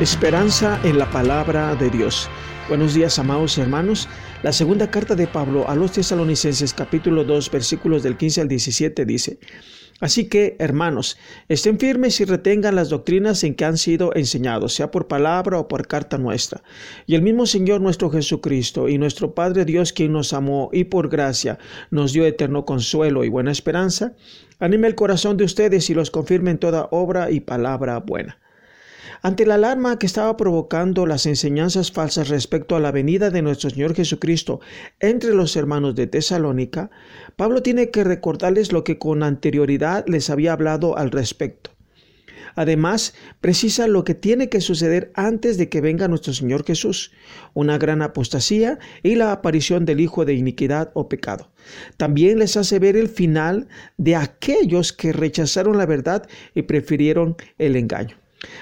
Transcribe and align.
Esperanza 0.00 0.78
en 0.84 0.96
la 0.96 1.10
palabra 1.10 1.74
de 1.74 1.90
Dios. 1.90 2.30
Buenos 2.68 2.94
días, 2.94 3.18
amados 3.18 3.58
hermanos. 3.58 4.08
La 4.44 4.52
segunda 4.52 4.92
carta 4.92 5.16
de 5.16 5.26
Pablo 5.26 5.68
a 5.68 5.74
los 5.74 5.90
tesalonicenses 5.90 6.72
capítulo 6.72 7.24
2 7.24 7.50
versículos 7.50 8.04
del 8.04 8.16
15 8.16 8.42
al 8.42 8.46
17 8.46 9.04
dice, 9.04 9.40
Así 9.98 10.28
que, 10.28 10.54
hermanos, 10.60 11.18
estén 11.48 11.80
firmes 11.80 12.20
y 12.20 12.26
retengan 12.26 12.76
las 12.76 12.90
doctrinas 12.90 13.42
en 13.42 13.56
que 13.56 13.64
han 13.64 13.76
sido 13.76 14.14
enseñados, 14.14 14.72
sea 14.72 14.92
por 14.92 15.08
palabra 15.08 15.58
o 15.58 15.66
por 15.66 15.88
carta 15.88 16.16
nuestra. 16.16 16.62
Y 17.04 17.16
el 17.16 17.22
mismo 17.22 17.46
Señor 17.46 17.80
nuestro 17.80 18.08
Jesucristo 18.08 18.88
y 18.88 18.98
nuestro 18.98 19.34
Padre 19.34 19.64
Dios, 19.64 19.92
quien 19.92 20.12
nos 20.12 20.32
amó 20.32 20.70
y 20.72 20.84
por 20.84 21.08
gracia 21.08 21.58
nos 21.90 22.12
dio 22.12 22.24
eterno 22.24 22.64
consuelo 22.64 23.24
y 23.24 23.30
buena 23.30 23.50
esperanza, 23.50 24.12
anime 24.60 24.86
el 24.86 24.94
corazón 24.94 25.36
de 25.36 25.42
ustedes 25.42 25.90
y 25.90 25.94
los 25.94 26.12
confirme 26.12 26.52
en 26.52 26.58
toda 26.58 26.86
obra 26.92 27.32
y 27.32 27.40
palabra 27.40 27.98
buena. 27.98 28.38
Ante 29.22 29.46
la 29.46 29.54
alarma 29.54 29.98
que 29.98 30.06
estaba 30.06 30.36
provocando 30.36 31.06
las 31.06 31.26
enseñanzas 31.26 31.92
falsas 31.92 32.28
respecto 32.28 32.76
a 32.76 32.80
la 32.80 32.92
venida 32.92 33.30
de 33.30 33.42
nuestro 33.42 33.70
Señor 33.70 33.94
Jesucristo 33.94 34.60
entre 35.00 35.34
los 35.34 35.56
hermanos 35.56 35.94
de 35.94 36.06
Tesalónica, 36.06 36.90
Pablo 37.36 37.62
tiene 37.62 37.90
que 37.90 38.04
recordarles 38.04 38.72
lo 38.72 38.84
que 38.84 38.98
con 38.98 39.22
anterioridad 39.22 40.04
les 40.06 40.30
había 40.30 40.52
hablado 40.52 40.96
al 40.96 41.10
respecto. 41.10 41.70
Además, 42.58 43.14
precisa 43.40 43.86
lo 43.86 44.02
que 44.02 44.16
tiene 44.16 44.48
que 44.48 44.60
suceder 44.60 45.12
antes 45.14 45.58
de 45.58 45.68
que 45.68 45.80
venga 45.80 46.08
nuestro 46.08 46.32
Señor 46.32 46.64
Jesús, 46.64 47.12
una 47.54 47.78
gran 47.78 48.02
apostasía 48.02 48.80
y 49.04 49.14
la 49.14 49.30
aparición 49.30 49.84
del 49.84 50.00
Hijo 50.00 50.24
de 50.24 50.34
iniquidad 50.34 50.90
o 50.94 51.08
pecado. 51.08 51.52
También 51.96 52.40
les 52.40 52.56
hace 52.56 52.80
ver 52.80 52.96
el 52.96 53.08
final 53.08 53.68
de 53.96 54.16
aquellos 54.16 54.92
que 54.92 55.12
rechazaron 55.12 55.78
la 55.78 55.86
verdad 55.86 56.28
y 56.52 56.62
prefirieron 56.62 57.36
el 57.58 57.76
engaño. 57.76 58.16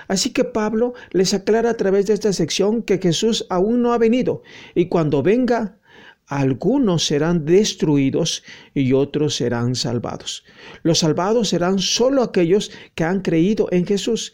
Así 0.08 0.30
que 0.30 0.44
Pablo 0.44 0.94
les 1.10 1.34
aclara 1.34 1.70
a 1.70 1.76
través 1.76 2.06
de 2.06 2.14
esta 2.14 2.32
sección 2.32 2.82
que 2.82 2.98
Jesús 2.98 3.46
aún 3.50 3.82
no 3.82 3.92
ha 3.92 3.98
venido 3.98 4.42
y 4.74 4.86
cuando 4.86 5.22
venga, 5.22 5.78
algunos 6.26 7.06
serán 7.06 7.44
destruidos 7.44 8.42
y 8.74 8.92
otros 8.92 9.36
serán 9.36 9.76
salvados. 9.76 10.44
Los 10.82 10.98
salvados 10.98 11.50
serán 11.50 11.78
solo 11.78 12.22
aquellos 12.22 12.72
que 12.96 13.04
han 13.04 13.20
creído 13.20 13.68
en 13.70 13.86
Jesús. 13.86 14.32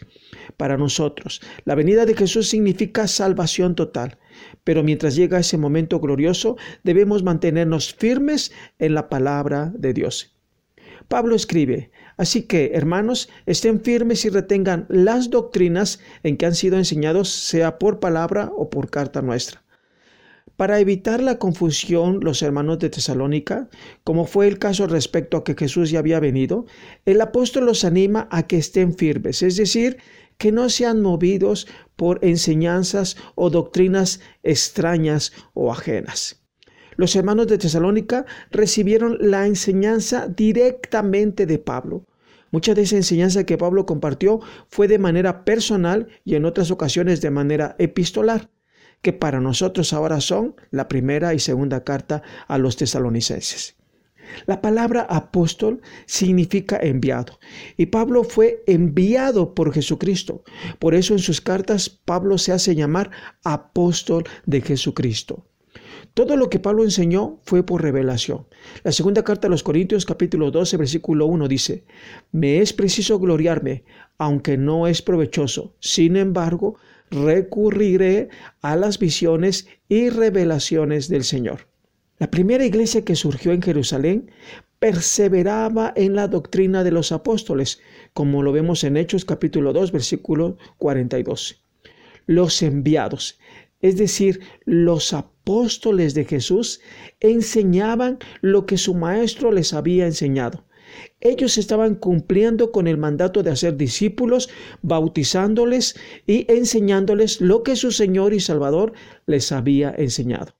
Para 0.56 0.78
nosotros, 0.78 1.42
la 1.64 1.74
venida 1.74 2.06
de 2.06 2.14
Jesús 2.14 2.48
significa 2.48 3.06
salvación 3.06 3.74
total. 3.74 4.18
Pero 4.64 4.82
mientras 4.82 5.14
llega 5.16 5.38
ese 5.38 5.58
momento 5.58 6.00
glorioso, 6.00 6.56
debemos 6.82 7.22
mantenernos 7.22 7.92
firmes 7.92 8.52
en 8.78 8.94
la 8.94 9.10
palabra 9.10 9.70
de 9.74 9.92
Dios. 9.92 10.31
Pablo 11.12 11.36
escribe, 11.36 11.91
Así 12.16 12.44
que, 12.44 12.70
hermanos, 12.72 13.28
estén 13.44 13.82
firmes 13.82 14.24
y 14.24 14.30
retengan 14.30 14.86
las 14.88 15.28
doctrinas 15.28 16.00
en 16.22 16.38
que 16.38 16.46
han 16.46 16.55
sido 16.55 16.78
enseñados, 16.78 17.28
sea 17.28 17.78
por 17.78 18.00
palabra 18.00 18.50
o 18.56 18.70
por 18.70 18.88
carta 18.88 19.20
nuestra. 19.20 19.62
Para 20.56 20.80
evitar 20.80 21.22
la 21.22 21.38
confusión, 21.38 22.20
los 22.22 22.40
hermanos 22.40 22.78
de 22.78 22.88
Tesalónica, 22.88 23.68
como 24.05 24.24
fue 24.24 24.48
el 24.48 24.58
caso 24.58 24.86
respecto 24.86 25.36
a 25.36 25.44
que 25.44 25.55
Jesús 25.55 25.90
ya 25.90 25.98
había 25.98 26.18
venido, 26.18 26.64
el 27.05 27.20
apóstol 27.20 27.66
los 27.66 27.84
anima 27.84 28.27
a 28.30 28.46
que 28.46 28.56
estén 28.56 28.94
firmes, 28.94 29.42
es 29.42 29.58
decir, 29.58 29.98
que 30.38 30.50
no 30.50 30.70
sean 30.70 31.02
movidos 31.02 31.68
por 31.94 32.24
enseñanzas 32.24 33.18
o 33.34 33.50
doctrinas 33.50 34.20
extrañas 34.42 35.34
o 35.52 35.70
ajenas. 35.70 36.41
Los 36.96 37.16
hermanos 37.16 37.46
de 37.46 37.58
Tesalónica 37.58 38.26
recibieron 38.50 39.18
la 39.20 39.46
enseñanza 39.46 40.28
directamente 40.28 41.46
de 41.46 41.58
Pablo. 41.58 42.06
Mucha 42.50 42.74
de 42.74 42.82
esa 42.82 42.96
enseñanza 42.96 43.44
que 43.44 43.56
Pablo 43.56 43.86
compartió 43.86 44.40
fue 44.68 44.86
de 44.86 44.98
manera 44.98 45.44
personal 45.44 46.08
y 46.24 46.34
en 46.34 46.44
otras 46.44 46.70
ocasiones 46.70 47.22
de 47.22 47.30
manera 47.30 47.77
epistolar, 47.78 48.50
que 49.00 49.12
para 49.12 49.40
nosotros 49.40 49.92
ahora 49.92 50.20
son 50.20 50.55
la 50.70 50.86
primera 50.86 51.33
y 51.33 51.39
segunda 51.39 51.83
carta 51.83 52.22
a 52.46 52.58
los 52.58 52.77
tesalonicenses. 52.77 53.77
La 54.46 54.61
palabra 54.61 55.02
apóstol 55.02 55.80
significa 56.06 56.78
enviado 56.80 57.38
y 57.77 57.86
Pablo 57.86 58.24
fue 58.24 58.62
enviado 58.67 59.55
por 59.55 59.72
Jesucristo. 59.72 60.44
Por 60.78 60.94
eso 60.94 61.14
en 61.14 61.18
sus 61.18 61.40
cartas 61.40 61.88
Pablo 61.88 62.38
se 62.38 62.52
hace 62.52 62.74
llamar 62.74 63.11
apóstol 63.44 64.24
de 64.46 64.61
Jesucristo. 64.61 65.46
Todo 66.14 66.36
lo 66.36 66.50
que 66.50 66.58
Pablo 66.58 66.84
enseñó 66.84 67.40
fue 67.42 67.64
por 67.64 67.80
revelación. 67.80 68.46
La 68.84 68.92
segunda 68.92 69.24
carta 69.24 69.46
a 69.46 69.50
los 69.50 69.62
Corintios 69.62 70.05
capítulo 70.05 70.50
12 70.50 70.77
versículo 70.77 71.24
1 71.24 71.48
dice, 71.48 71.84
Me 72.33 72.58
es 72.58 72.74
preciso 72.74 73.18
gloriarme, 73.18 73.84
aunque 74.18 74.58
no 74.58 74.86
es 74.86 75.00
provechoso. 75.00 75.74
Sin 75.80 76.17
embargo, 76.17 76.77
recurriré 77.11 78.28
a 78.61 78.77
las 78.77 78.98
visiones 78.98 79.68
y 79.89 80.11
revelaciones 80.11 81.08
del 81.08 81.24
Señor. 81.24 81.68
La 82.18 82.30
primera 82.30 82.67
iglesia 82.67 83.06
que 83.06 83.17
surgió 83.17 83.52
en 83.52 83.62
Jerusalén 83.62 84.30
perseveraba 84.79 85.94
en 85.96 86.14
la 86.14 86.29
doctrina 86.29 86.84
de 86.84 86.90
los 86.90 87.11
apóstoles, 87.11 87.80
como 88.12 88.42
lo 88.42 88.52
vemos 88.52 88.84
en 88.84 88.98
Hechos 88.98 89.24
capítulo 89.24 89.73
2 89.73 89.92
versículo 89.92 90.58
42. 90.77 91.64
Los 92.27 92.62
enviados 92.62 93.39
es 93.83 93.96
decir, 93.96 94.40
los 94.64 95.12
apóstoles 95.12 95.31
de 95.45 96.25
Jesús 96.29 96.80
enseñaban 97.20 98.19
lo 98.41 98.64
que 98.64 98.79
su 98.79 98.95
maestro 98.95 99.51
les 99.51 99.73
había 99.73 100.07
enseñado. 100.07 100.64
Ellos 101.20 101.58
estaban 101.58 101.95
cumpliendo 101.95 102.70
con 102.70 102.86
el 102.86 102.98
mandato 102.98 103.42
de 103.42 103.51
hacer 103.51 103.77
discípulos, 103.77 104.51
bautizándoles 104.83 105.97
y 106.27 106.47
enseñándoles 106.53 107.41
lo 107.41 107.63
que 107.63 107.77
su 107.77 107.91
Señor 107.91 108.35
y 108.35 108.41
Salvador 108.41 108.92
les 109.27 109.53
había 109.53 109.95
enseñado. 109.97 110.55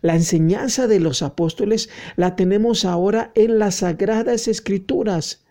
La 0.00 0.14
enseñanza 0.14 0.86
de 0.86 1.00
los 1.00 1.22
apóstoles 1.22 1.90
la 2.16 2.36
tenemos 2.36 2.84
ahora 2.84 3.32
en 3.34 3.58
las 3.58 3.76
sagradas 3.76 4.46
escrituras. 4.46 5.44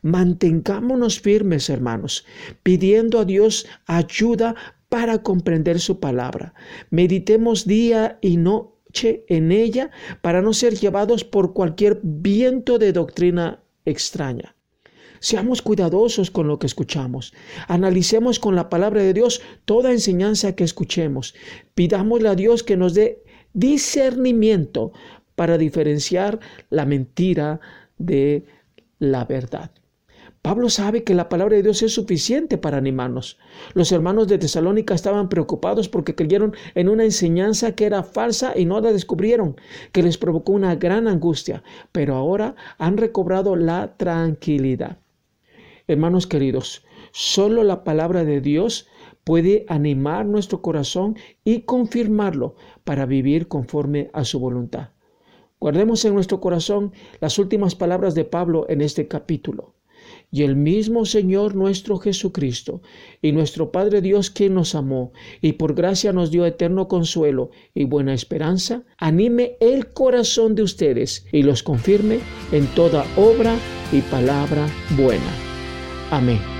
Mantengámonos 0.00 1.20
firmes, 1.20 1.68
hermanos, 1.68 2.24
pidiendo 2.62 3.20
a 3.20 3.24
Dios 3.24 3.66
ayuda 3.86 4.54
para 4.92 5.22
comprender 5.22 5.80
su 5.80 6.00
palabra. 6.00 6.52
Meditemos 6.90 7.66
día 7.66 8.18
y 8.20 8.36
noche 8.36 9.24
en 9.26 9.50
ella 9.50 9.90
para 10.20 10.42
no 10.42 10.52
ser 10.52 10.74
llevados 10.74 11.24
por 11.24 11.54
cualquier 11.54 12.00
viento 12.02 12.78
de 12.78 12.92
doctrina 12.92 13.62
extraña. 13.86 14.54
Seamos 15.18 15.62
cuidadosos 15.62 16.30
con 16.30 16.46
lo 16.46 16.58
que 16.58 16.66
escuchamos. 16.66 17.32
Analicemos 17.68 18.38
con 18.38 18.54
la 18.54 18.68
palabra 18.68 19.02
de 19.02 19.14
Dios 19.14 19.40
toda 19.64 19.92
enseñanza 19.92 20.54
que 20.54 20.64
escuchemos. 20.64 21.34
Pidámosle 21.74 22.28
a 22.28 22.34
Dios 22.34 22.62
que 22.62 22.76
nos 22.76 22.92
dé 22.92 23.22
discernimiento 23.54 24.92
para 25.36 25.56
diferenciar 25.56 26.38
la 26.68 26.84
mentira 26.84 27.60
de 27.96 28.44
la 28.98 29.24
verdad. 29.24 29.70
Pablo 30.42 30.68
sabe 30.70 31.04
que 31.04 31.14
la 31.14 31.28
palabra 31.28 31.54
de 31.54 31.62
Dios 31.62 31.82
es 31.82 31.94
suficiente 31.94 32.58
para 32.58 32.76
animarnos. 32.76 33.38
Los 33.74 33.92
hermanos 33.92 34.26
de 34.26 34.38
Tesalónica 34.38 34.92
estaban 34.92 35.28
preocupados 35.28 35.88
porque 35.88 36.16
creyeron 36.16 36.52
en 36.74 36.88
una 36.88 37.04
enseñanza 37.04 37.76
que 37.76 37.84
era 37.84 38.02
falsa 38.02 38.52
y 38.56 38.64
no 38.64 38.80
la 38.80 38.92
descubrieron, 38.92 39.54
que 39.92 40.02
les 40.02 40.18
provocó 40.18 40.50
una 40.50 40.74
gran 40.74 41.06
angustia, 41.06 41.62
pero 41.92 42.16
ahora 42.16 42.56
han 42.78 42.96
recobrado 42.96 43.54
la 43.54 43.96
tranquilidad. 43.96 44.98
Hermanos 45.86 46.26
queridos, 46.26 46.84
solo 47.12 47.62
la 47.62 47.84
palabra 47.84 48.24
de 48.24 48.40
Dios 48.40 48.88
puede 49.22 49.64
animar 49.68 50.26
nuestro 50.26 50.60
corazón 50.60 51.16
y 51.44 51.60
confirmarlo 51.60 52.56
para 52.82 53.06
vivir 53.06 53.46
conforme 53.46 54.10
a 54.12 54.24
su 54.24 54.40
voluntad. 54.40 54.88
Guardemos 55.60 56.04
en 56.04 56.14
nuestro 56.14 56.40
corazón 56.40 56.92
las 57.20 57.38
últimas 57.38 57.76
palabras 57.76 58.16
de 58.16 58.24
Pablo 58.24 58.66
en 58.68 58.80
este 58.80 59.06
capítulo 59.06 59.74
y 60.32 60.42
el 60.42 60.56
mismo 60.56 61.04
Señor 61.04 61.54
nuestro 61.54 61.98
Jesucristo 61.98 62.80
y 63.20 63.30
nuestro 63.30 63.70
Padre 63.70 64.00
Dios 64.00 64.30
quien 64.30 64.54
nos 64.54 64.74
amó 64.74 65.12
y 65.40 65.52
por 65.52 65.74
gracia 65.74 66.12
nos 66.12 66.32
dio 66.32 66.46
eterno 66.46 66.88
consuelo 66.88 67.50
y 67.74 67.84
buena 67.84 68.14
esperanza, 68.14 68.82
anime 68.96 69.56
el 69.60 69.92
corazón 69.92 70.56
de 70.56 70.62
ustedes 70.62 71.26
y 71.30 71.42
los 71.42 71.62
confirme 71.62 72.18
en 72.50 72.66
toda 72.74 73.04
obra 73.16 73.54
y 73.92 74.00
palabra 74.00 74.66
buena. 74.96 75.30
Amén. 76.10 76.51